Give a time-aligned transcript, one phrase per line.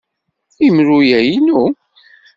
[0.67, 1.63] Imru-a inu.